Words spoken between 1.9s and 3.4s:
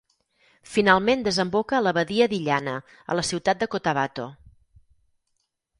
badia d'Illana a la